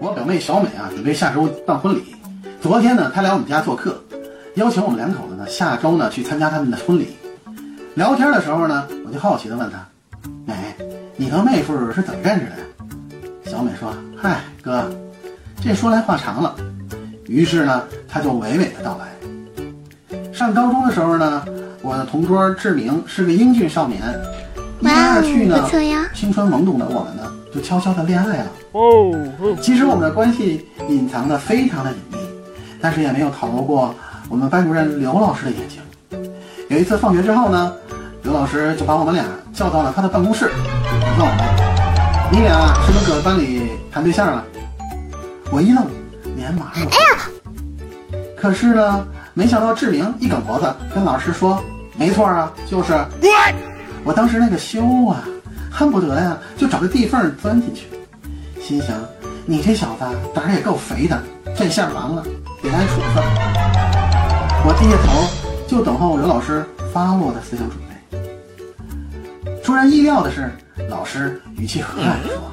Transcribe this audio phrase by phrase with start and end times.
[0.00, 2.14] 我表妹小美啊，准备下周办婚礼。
[2.60, 4.00] 昨天呢，她来我们家做客，
[4.54, 7.16] 邀请我们两口子呢下周呢去参加他们的婚礼。
[7.94, 9.84] 聊天的时候呢，我就好奇的问她
[10.46, 10.54] ：“美，
[11.16, 12.64] 你和妹夫是怎么认识的呀？”
[13.44, 14.88] 小美说：“嗨，哥，
[15.60, 16.54] 这说来话长了。”
[17.26, 19.08] 于是呢，她就娓娓的道来。
[20.32, 21.44] 上高中的时候呢，
[21.82, 24.00] 我的同桌志明是个英俊少年，
[24.80, 25.68] 一来二去呢，
[26.14, 27.22] 青春懵懂的我们呢，
[27.52, 28.46] 就悄悄的恋爱了。
[28.72, 29.12] 哦，
[29.60, 32.18] 其实我们的关系隐藏的非常的隐秘，
[32.80, 33.94] 但是也没有逃过
[34.28, 35.80] 我们班主任刘老师的眼睛。
[36.68, 37.72] 有一次放学之后呢，
[38.22, 40.50] 刘老师就把我们俩叫到了他的办公室，
[41.18, 41.38] 问我们
[42.30, 44.44] ：“你俩是不是搁班里谈对象了？”
[45.50, 45.86] 我一愣，
[46.36, 48.18] 连忙说哎呀！
[48.36, 51.60] 可是呢，没想到志明一梗脖子跟老师说
[51.98, 52.92] ：“没错啊，就是。”
[54.08, 55.22] 我当时那个羞啊，
[55.70, 57.88] 恨不得呀就找个地缝钻进去。
[58.58, 58.98] 心想，
[59.44, 61.22] 你这小子胆儿也够肥的，
[61.54, 62.24] 这下完了，
[62.62, 63.22] 得挨处分。
[64.64, 69.62] 我低下头，就等候刘老师发落的思想准备。
[69.62, 70.50] 出人意料的是，
[70.88, 72.50] 老师语气和蔼地说：“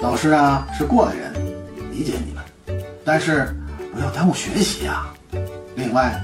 [0.00, 1.30] 老师啊，是过来人，
[1.92, 3.54] 理解你们，但是
[3.92, 5.12] 不要耽误学习啊。
[5.76, 6.18] 另外，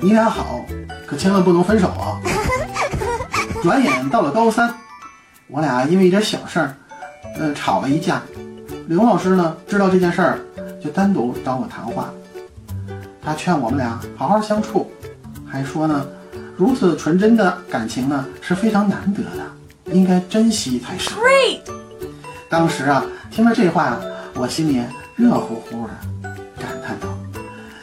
[0.00, 0.58] 你俩好，
[1.06, 2.18] 可千万不能分手啊。”
[3.62, 4.72] 转眼到了高三，
[5.48, 6.76] 我俩因为一点小事儿，
[7.38, 8.22] 呃，吵了一架。
[8.86, 10.38] 刘老师呢，知道这件事儿，
[10.82, 12.10] 就单独找我谈话。
[13.20, 14.90] 他劝我们俩好好相处，
[15.44, 16.06] 还说呢，
[16.56, 21.10] 如此纯真的感情呢是非常难得的，应该珍惜才是。
[22.48, 23.98] 当时啊，听了这话，
[24.34, 24.80] 我心里
[25.16, 27.08] 热乎乎的，感叹道：“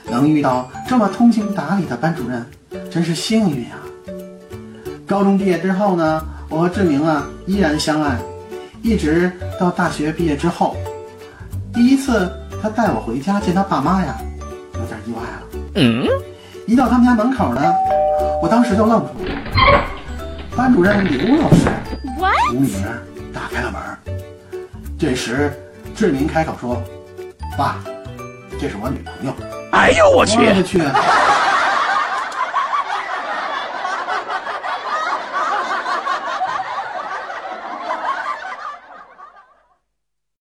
[0.09, 2.45] 能遇到这么通情达理的班主任，
[2.89, 3.79] 真是幸运啊！”
[5.13, 8.17] 高中毕业之后呢，我和志明啊依然相爱，
[8.81, 10.75] 一直到大学毕业之后。
[11.71, 14.17] 第一次他带我回家见他爸妈呀，
[14.73, 15.43] 有点意外了。
[15.75, 16.07] 嗯，
[16.65, 17.61] 一到他们家门口呢，
[18.41, 19.35] 我当时就愣住了。
[20.55, 21.67] 班主任刘老师
[22.51, 22.83] 无名
[23.31, 23.79] 打开了门。
[24.97, 25.53] 这时
[25.95, 26.81] 志明开口说
[27.55, 27.83] ：“爸，
[28.59, 29.33] 这是我女朋友。”
[29.73, 30.39] 哎呦我去！
[30.39, 30.81] 我去！